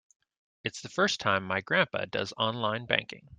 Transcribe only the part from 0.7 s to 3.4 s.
the first time my grandpa does online banking.